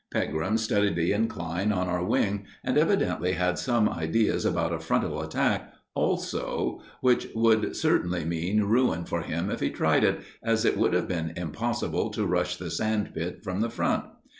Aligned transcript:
Pegram 0.11 0.57
studied 0.57 0.95
the 0.95 1.13
incline 1.13 1.71
on 1.71 1.87
our 1.87 2.03
wing, 2.03 2.47
and 2.63 2.75
evidently 2.75 3.33
had 3.33 3.59
some 3.59 3.87
ideas 3.87 4.45
about 4.45 4.73
a 4.73 4.79
frontal 4.79 5.21
attack 5.21 5.71
also, 5.93 6.81
which 7.01 7.27
would 7.35 7.75
certainly 7.75 8.25
mean 8.25 8.63
ruin 8.63 9.05
for 9.05 9.21
him 9.21 9.51
if 9.51 9.59
he 9.59 9.69
tried 9.69 10.03
it, 10.03 10.21
as 10.41 10.65
it 10.65 10.75
would 10.75 10.95
have 10.95 11.07
been 11.07 11.33
impossible 11.37 12.09
to 12.09 12.25
rush 12.25 12.55
the 12.55 12.71
sand 12.71 13.13
pit 13.13 13.41
from 13.43 13.61
the 13.61 13.69
front. 13.69 14.05